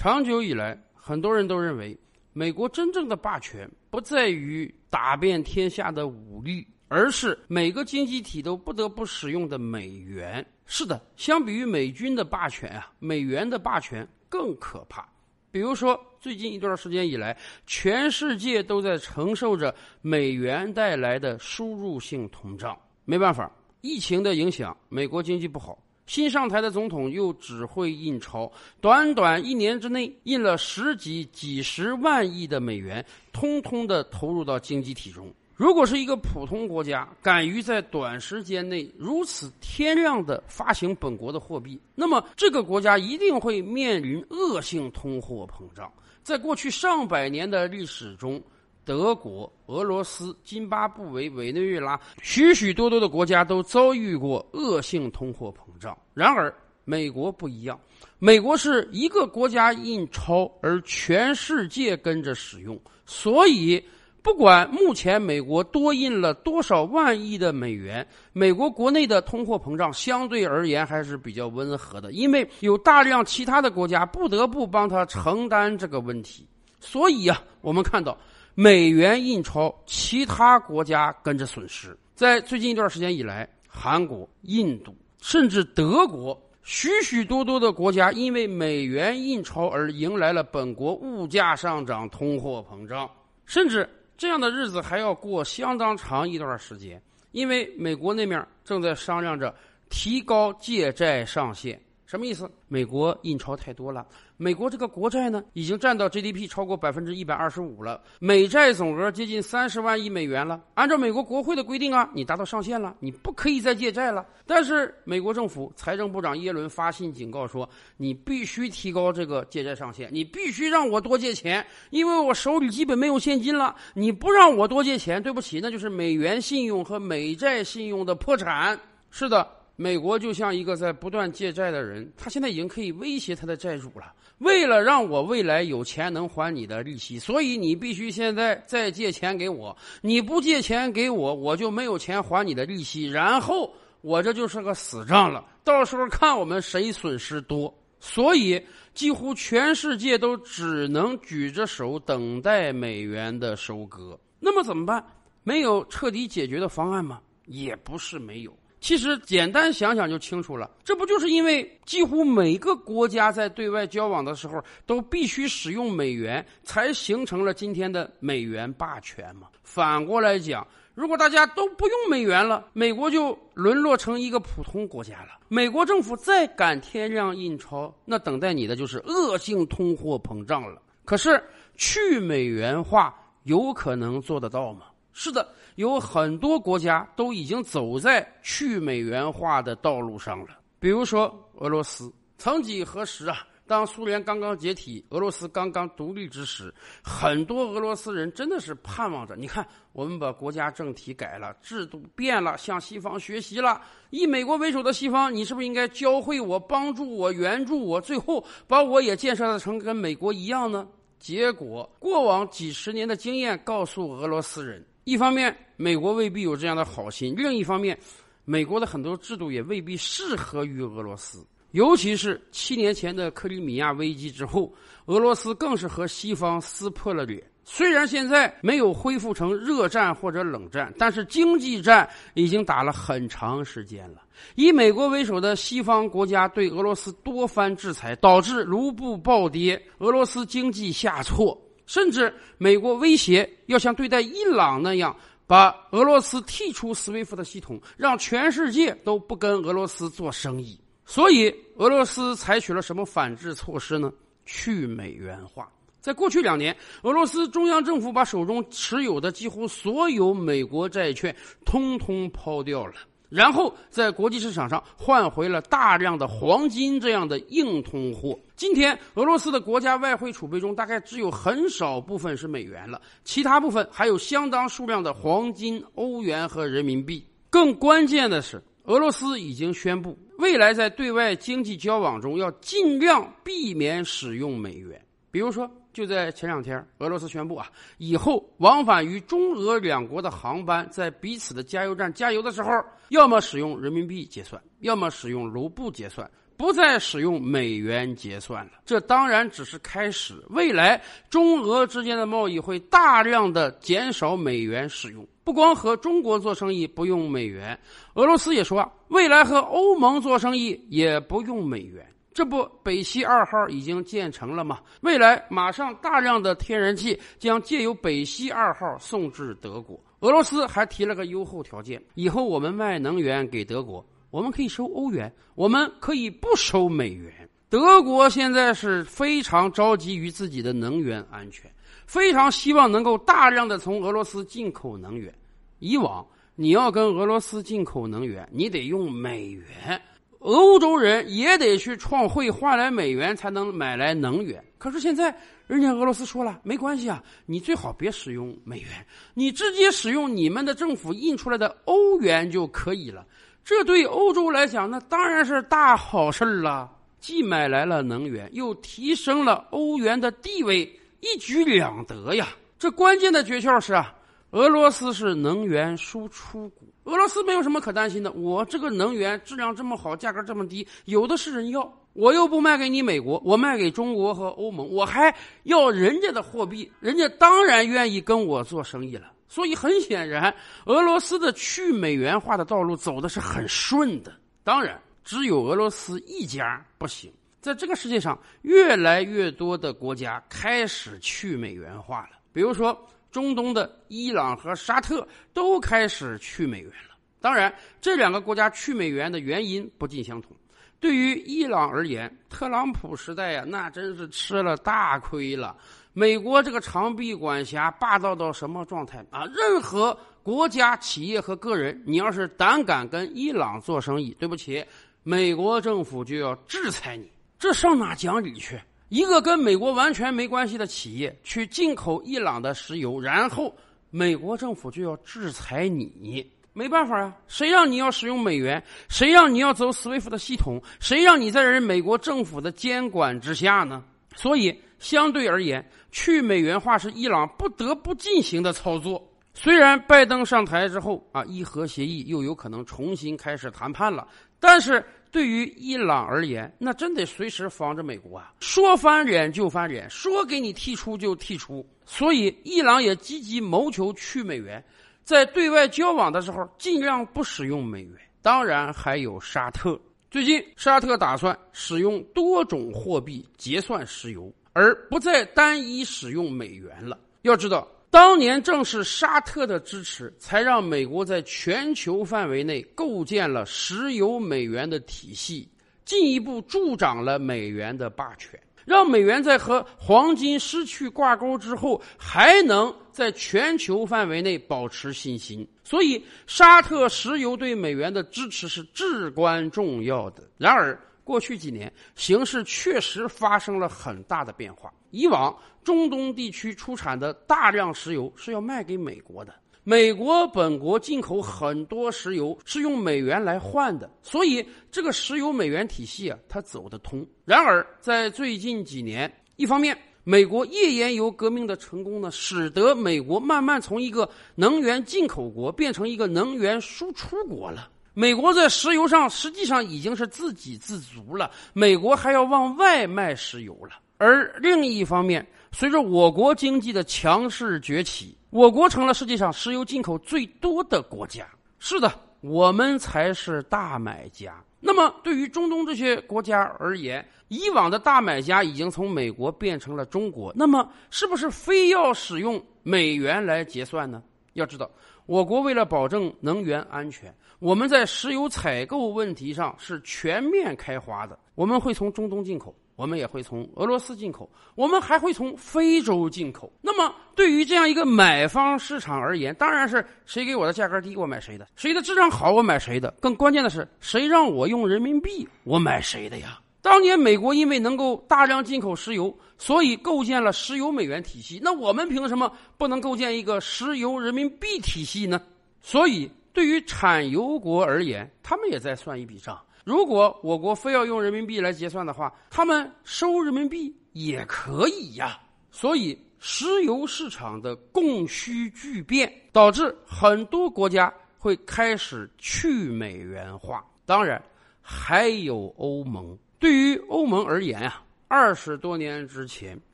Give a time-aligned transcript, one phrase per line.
[0.00, 1.98] 长久以来，很多人都认为，
[2.32, 10.46] 美国真正的霸权不在于打遍天下的武力，而是每个经济体都不得不使用的美元。
[10.66, 15.04] 是的，相比于美军的霸权啊，美元的霸权更可怕。
[15.50, 17.36] 比如说，最近一段时间以来，
[17.66, 22.78] 全世界都在承受着美元带来的输入性通胀。
[23.04, 25.76] 没办法，疫情的影响，美国经济不好。
[26.08, 28.50] 新上台的总统又只会印钞，
[28.80, 35.30] 短短一年之内印了十几、几十万亿的美元，通通的投入到经济体中。
[35.54, 45.92] 如果是一个普通国家敢于在短时间内如此天量的发行本国的货币，那么这个国家一定会面临恶性通货膨胀。
[46.22, 48.40] 在过去上百年的历史中，
[48.82, 55.67] 德国、俄罗斯、津巴布韦、委内瑞拉，许许多多的国家都遭遇过恶性通货膨
[56.14, 56.52] 然而，
[56.84, 57.78] 美国不一样，
[58.18, 63.82] 美国是一个国家印钞，而全世界跟着使用，所以。
[64.20, 76.46] 不管目前美国多印了多少万亿的美元，美国国内的通货膨胀相对而言还是比较温和的，因为有大量其他的国家不得不帮他承担这个问题。
[76.78, 78.18] 所以啊，我们看到
[78.54, 81.96] 美元印钞，其他国家跟着损失。
[82.14, 93.10] 在最近一段时间以来，韩国、印度甚至德国，许许多多的国家因为美元印钞而迎来了本国物价上涨、通货膨胀，
[93.44, 93.88] 甚至。
[94.16, 99.54] 这样的日子还要过相当长一段时间，因为美国那面正在商量着
[99.90, 101.80] 提高借债上限。
[102.08, 102.50] 什么意思？
[102.68, 104.06] 美国印钞太多了。
[104.38, 110.58] 美国这个国债呢，已经占到 GDP 超过百分之一百二十五了，美债总额接近三十万亿美元了。
[110.72, 114.26] 按照美国国会的规定啊，你达到上限了，你不可以再借债了。
[114.46, 123.76] 但是美国政府财政部长耶伦发信警告说，你必须提高这个借债上限，你必须让我多借钱，因为我手里基本没有现金了。
[123.92, 128.80] 你不让我多借钱，对不起，那就是美元信用和美债信用的破产。
[129.10, 129.57] 是的。
[129.80, 134.12] 美国就像一个在不断借债的人，他现在已经可以威胁他的债主了。
[134.38, 139.76] 为了让我未来有钱能还你的利息，所以你必须现在再借钱给我。
[140.00, 143.04] 你不借钱给我，我就没有钱还你的利息。
[143.06, 145.44] 然后我这就是个死账了。
[145.62, 147.72] 到时候看我们谁损失多。
[148.00, 148.60] 所以
[148.94, 154.18] 几乎全世界都只能举着手等待美元的收割。
[154.40, 155.04] 那么怎么办？
[155.44, 157.20] 没有彻底解决的方案吗？
[157.46, 158.52] 也不是没有。
[158.80, 169.48] 其实简单想想就清楚了，这不就是因为几乎每个国家在对外交往的时候都必须使用美元，才形成了今天的美元霸权吗？
[169.62, 175.40] 反过来讲，如果大家都不用美元了，美国就沦落成一个普通国家了。
[175.48, 180.80] 美国政府再敢天量印钞，那等待你的就是恶性通货膨胀了。
[181.04, 181.42] 可是
[181.74, 184.86] 去美元化有可能做得到吗？
[185.12, 190.58] 是的，有很多国家都已经走在去美元化的道路上了。
[190.78, 203.82] 比如说俄罗斯，曾几何时啊，当苏联刚刚解体，俄罗斯刚刚独立之时，很多俄罗斯人真的是盼望着：你看，我们把国家政体改了，制度变了，向西方学习了。
[204.10, 210.86] 以美国为首的西方，你是不是应该教会我、帮助我、援助我，最后把我也建设成跟美国一样呢？
[211.18, 214.86] 结果，过往几十年的经验告诉俄罗斯人。
[215.08, 217.98] 一方面，美国未必有这样的好心；另一方面，
[218.44, 221.42] 美国的很多制度也未必适合于俄罗斯。
[221.70, 224.70] 尤其是七年前的克里米亚危机之后，
[225.06, 227.42] 俄罗斯更是和西方撕破了脸。
[227.64, 234.22] 虽然现在没有恢复成热战或者冷战，但是经济战已经打了很长时间了。
[234.56, 241.58] 以美国为首的西方国家对俄罗斯多番制裁，导致卢布暴跌，俄罗斯经济下挫。
[241.88, 245.16] 甚至美国威胁要像对待伊朗那样，
[245.46, 250.78] 把俄罗斯剔出 SWIFT 的系统，让全世界都不跟俄罗斯做生意。
[251.06, 254.12] 所以，俄罗斯采取了什么反制措施呢？
[254.44, 255.66] 去美元化。
[255.98, 262.94] 在过去两年，俄罗斯中央政府把手中持有的几乎所有美国债券通通抛掉了。
[263.28, 268.38] 然后在国际市场上换回了大量的黄金这样的硬通货。
[268.56, 277.24] 今天，俄罗斯的国家外汇储备中大概只有很少部分是美元了，其他部分还有相当数量的黄金、欧元和人民币。
[277.50, 285.70] 更关键的是，俄罗斯已经宣布，未来在对外经济交往中要尽量避免使用美元，比如说。
[285.98, 287.66] 就在前两天，俄罗斯宣布啊，
[287.96, 292.70] 以后往返于中俄两国的航班，在彼此的加油站加油的时候，
[293.08, 298.70] 要么使用人民币结算，要么使用卢布结算，不再使用美元结算了。
[298.86, 305.26] 这当然只是开始，未来中俄之间的贸易会大量的减少美元使用。
[305.42, 307.76] 不光和中国做生意不用美元，
[308.14, 312.06] 俄罗斯也说，未来和欧盟做生意也不用美元。
[312.38, 314.78] 这不，北溪二号已经建成了吗？
[315.00, 319.98] 未来马上大量的天然气将借由北溪二号送至德国。
[320.20, 327.32] 俄罗斯还提了个优厚条件：以后我们卖能源给德国，我们可以收欧元，我们可以不收美元。
[327.68, 331.68] 德国现在是非常着急于自己的能源安全，
[332.06, 335.34] 非常希望能够大量的从俄罗斯进口能源。
[335.80, 336.24] 以往
[336.54, 340.00] 你要跟俄罗斯进口能源，你得用美元。
[340.40, 345.36] 欧洲人也得去创汇换来美元才能买来能源，可是现在
[345.66, 348.88] 人家俄罗斯说了，没关系啊，你最好别使用美元，
[349.34, 353.26] 你直接使用你们的政府印出来的欧元就可以了。
[353.64, 356.90] 这对欧洲来讲，那当然是大好事了，
[357.20, 360.90] 既买来了能源，又提升了欧元的地位，
[361.20, 362.48] 一举两得呀。
[362.78, 364.14] 这关键的诀窍是啊，
[364.52, 366.88] 俄罗斯是能源输出国。
[367.08, 371.90] 俄罗斯没有什么可担心的，我这个能源质量这么好，价格这么低，有的是人要。
[372.12, 379.32] 我又不卖给你美国，我卖给中国和欧盟，我还要人家的货币，人家当然愿意跟我做生意了。
[379.48, 384.30] 所以很显然，俄罗斯的去美元化的道路走的是很顺的。
[384.62, 387.32] 当然，只有俄罗斯一家不行。
[387.62, 392.94] 在这个世界上，越来越多的国家开始去美元化了，比如说。
[393.30, 397.16] 中东的伊朗和沙特都开始去美元了。
[397.40, 400.56] 当然，这两个国家去美元的原因不尽相同。
[401.00, 405.76] 对于伊朗而言，特朗普时代呀，那真是吃了大亏了。
[406.12, 409.44] 美国这个长臂管辖霸道到什么状态啊？
[409.54, 414.84] 任何国家、企业和个人，你要是胆敢跟伊朗做生意，对不起，
[415.22, 417.30] 美国政府就要制裁你。
[417.56, 418.80] 这上哪讲理去？
[419.08, 423.74] 一个跟美国完全没关系的企业去进口伊朗的石油，然后
[424.10, 427.34] 美国政府就要制裁你，没办法啊！
[427.46, 428.82] 谁让你要使用美元？
[429.08, 430.82] 谁让你要走 SWIFT 的系统？
[431.00, 434.04] 谁让你在人美国政府的监管之下呢？
[434.36, 435.82] 所以，相对而言，
[436.12, 439.26] 去美元化是伊朗不得不进行的操作。
[439.54, 444.28] 虽然拜登上台之后啊，伊核协议又有可能重新开始谈判了，
[444.60, 445.02] 但是。
[445.30, 448.52] 对于伊朗而言，那真得随时防着美国啊！
[448.60, 451.86] 说翻脸就翻脸，说给你剔出就剔出。
[452.06, 454.82] 所以，伊朗也积极谋求去美元，
[455.24, 458.14] 在对外交往的时候尽量不使用美元。
[458.40, 460.00] 当然，还有沙特。
[460.30, 467.18] 最近，沙特打算使用多种货币结算石油，而不再单一使用美元了。
[467.42, 467.86] 要知道。
[468.10, 475.68] 当年正是沙特的支持，才让美国在全球范围内构建了石油美元的体系，
[476.04, 485.68] 进一步助长了美元的霸权，让美元在和黄金失去挂钩之后，还能在全球范围内保持信心。
[485.84, 490.42] 所以，沙特石油对美元的支持是至关重要的。
[490.56, 494.90] 然而，过去几年，形势确实发生了很大的变化。
[495.10, 495.54] 以往，
[495.84, 499.52] 中东地区出产的大量石油是要卖给美国的，
[499.84, 507.26] 美国本国进口很多石油是用美元来换的，所以这个石油美元体系啊，它走得通。
[507.44, 509.94] 然而，在最近几年，一方面，
[510.24, 517.90] 美国页岩油革命的成功呢，使得美国慢慢从一个能源进口国变成一个能源输出国了。
[518.18, 523.92] 美国在石油上实际上已经是自给自足了，美国还要往外卖石油了。
[524.16, 531.46] 而另一方面，随着我国经济的强势崛起，我国成了世界上石油进口最多的国家。
[531.78, 534.52] 是的，我们才是大买家。
[534.80, 544.20] 那么，对于中东这些国家而言，以往的大买家已经从美国变成了中国，那么是不是非要使用美元来结算呢？
[544.54, 544.90] 要知道，
[545.28, 551.38] 我国为了保证能源安全，我们在石油采购问题上是全面开花的。
[551.54, 556.72] 我们会从中东进口，我们也会从俄罗斯进口，我们还会从非洲进口。
[556.80, 563.14] 那么，对于这样一个买方市场而言，当然是谁给我的价格低，我买谁的；谁的质量好，我买谁的。
[563.20, 566.58] 更关键的是，谁让我用人民币，我买谁的呀？
[566.80, 571.60] 当年美国因为能够大量进口石油，所以构建了石油美元体系。
[571.62, 575.40] 那我们凭什么不能构建一个石油人民币体系呢？
[575.80, 585.38] 所以，对于产油国而言，他们也在算一笔账：如果我国非要用人民币来结算的话，他们收人民币也可以呀。
[585.70, 593.84] 所以，石油市场的供需巨变，导致很多国家会开始去美元化。
[594.06, 594.40] 当然，
[594.80, 596.38] 还有欧盟。
[596.58, 599.80] 对于欧盟而言啊，二十多年之前，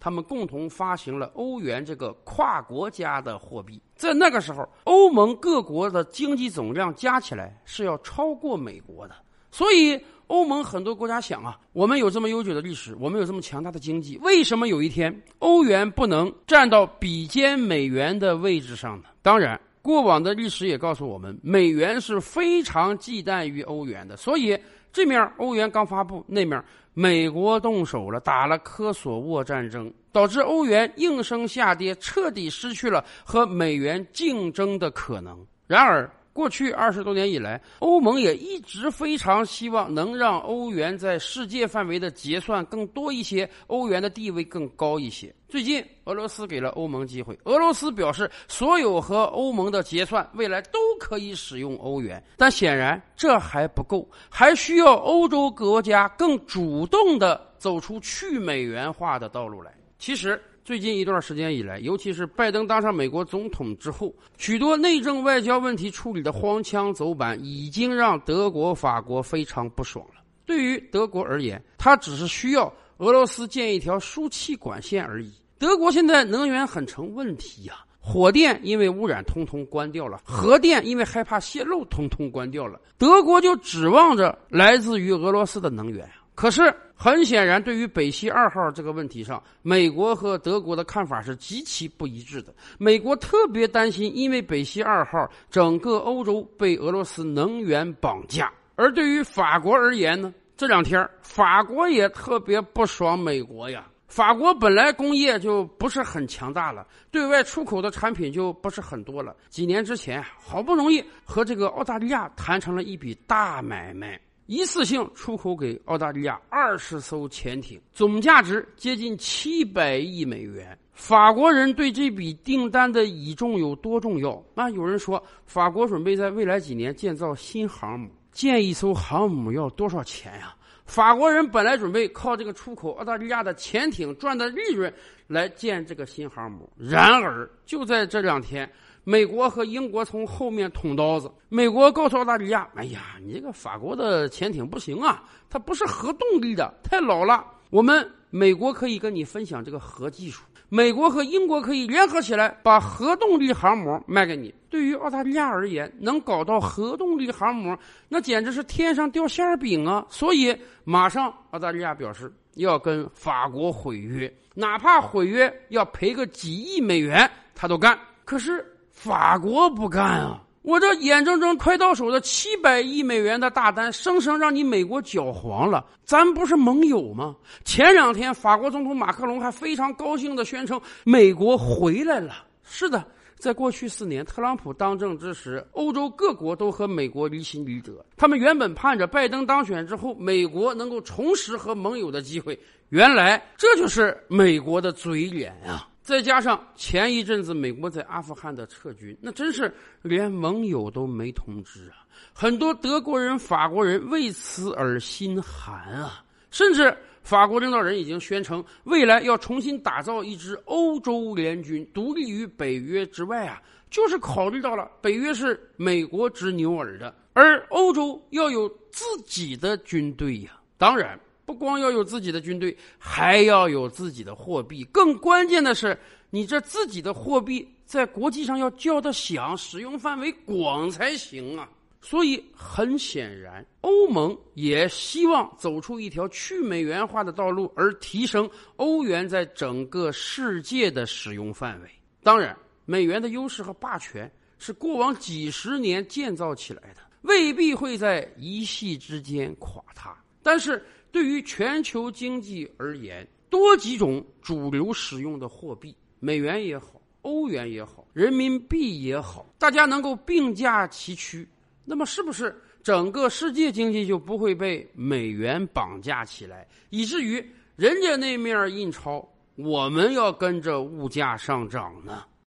[0.00, 3.80] 他们共同发行了欧元这个跨国家的货币。
[3.94, 9.14] 在那个时候，欧盟各国的经济总量加起来是要超过美国的。
[9.50, 19.04] 所以，欧盟很多国家想啊，我们有这么悠久的历史，我们有这么强大的经济，为什么有一天欧元不能站到比肩美元的位置上呢？
[19.22, 19.60] 当然。
[19.84, 24.58] 过往的历史也告诉我们，美元是非常忌惮于欧元的，所以
[24.94, 35.44] 这面欧元刚发布，那面美国动手了，打了科索沃战争，导致欧元应声下跌，彻底失去了和美元竞争的可能。
[35.66, 45.32] 然而，过去二十多年以来，欧盟也一直非常希望能让欧元在世界范围的结算更多一些，欧元的地位更高一些。
[45.48, 59.72] 最近，俄罗斯给了欧盟机会，俄罗斯表示所有和欧盟的结算未来都可以使用欧元，但显然这还不够，还需要欧洲国家更主动地走出去美元化的道路来。
[60.00, 60.42] 其实。
[60.64, 70.22] 最近一段时间以来，尤其是拜登当上美国总统之后，许多内政外交问题处理的荒腔走板，已经让德国、法国非常不爽了。
[70.46, 75.34] 对于德国而言，它只是需要俄罗斯建一条输气管线而已。
[75.58, 86.74] 德国现在能源很成问题呀，火电因为污染通通关掉了，核电因为害怕泄漏通通关掉了，德国就指望着来自于俄罗斯的能源可是。
[86.96, 92.54] 很显然，对于北溪二号这个问题上，美国和德国的看法是极其不一致的。
[92.78, 98.50] 美国特别担心，因为北溪二号，整个欧洲被俄罗斯能源绑架。
[98.76, 103.86] 而对于法国而言呢，这两天法国也特别不爽美国呀。
[104.06, 109.34] 法国本来工业就不是很强大了，对外出口的产品就不是很多了。
[109.48, 114.20] 几年之前，好不容易和这个澳大利亚谈成了一笔大买卖。
[114.46, 120.76] 一次性出口给澳大利亚二十艘潜艇，总价值接近七百亿美元。
[120.92, 124.40] 法国人对这笔订单的倚重有多重要？
[124.54, 130.54] 那有人说，法国准备在未来几年建造新航母，建一艘航母要多少钱呀？
[130.84, 134.92] 法国人本来准备靠这个出口澳大利亚的潜艇赚的利润
[135.26, 138.70] 来建这个新航母，然而就在这两天。
[139.06, 141.30] 美国和英国从后面捅刀子。
[141.50, 147.44] 美国告诉澳大利亚：“哎呀，你这个法国的潜艇不行啊，它不是核动力的，太老了。
[147.70, 154.54] 我们美国可以跟你分享这个核技术，美国和英国可以联合起来把核动力航母卖给你。
[154.68, 157.76] 对于澳大利亚而言，能搞到核动力航母，
[158.08, 160.06] 那简直是天上掉馅饼啊！
[160.10, 167.98] 所以，马上澳大利亚表示要跟法国毁约，哪怕毁约要赔个几亿美元，他都干。
[168.24, 170.40] 可是。”法国不干啊！
[170.64, 175.84] 我这眼睁睁快到手的七百亿美元的大单，生生让你美国搅黄了。
[176.06, 177.36] 咱不是盟友吗？
[177.66, 182.46] 前两天，法国总统马克龙还非常高兴的宣称，美国回来了。
[182.62, 183.04] 是的，
[183.36, 188.02] 在过去四年，特朗普当政之时，欧洲各国都和美国离心离德。
[188.16, 192.58] 他们原本盼着拜登当选之后，美国能够重拾和盟友的机会。
[192.88, 195.86] 原来，这就是美国的嘴脸啊！
[196.04, 202.04] 再加上前一阵子美国在阿富汗的撤军，那真是连盟友都没通知啊！
[202.34, 206.22] 很多德国人、法国人为此而心寒啊！
[206.50, 213.62] 甚至法国领导人已经宣称，未来要重新打造一支欧洲联军，独立于北约之外啊！
[213.88, 220.60] 就是考虑到了北约是美国执牛耳的，而欧洲要有自己的军队呀！
[220.76, 221.18] 当然。
[221.46, 224.84] 不光要有自己的军队，还要有自己的货币。
[224.84, 225.98] 更关键的是，
[226.30, 231.68] 你这自己的货币在国际上要叫得响，使用范围广才行啊！
[232.00, 241.90] 所以很显然，欧盟也希望走出一条去美元化的道路，而提升欧元在整个世界的使用范围。
[242.22, 250.14] 当然，美元的优势和霸权是过往几十年建造起来的，未必会在一夕之间垮塌。
[250.42, 250.84] 但是，
[251.14, 261.48] 对于全球经济而言，多几种主流使用的货币，美元也好，欧元也好，人民币也好，大家能够并驾齐驱，
[261.84, 267.34] 那么是不是整个世界经济就不会被美元绑架起来，以至于
[267.76, 272.24] 人家那面印钞，我们要跟着物价上涨呢？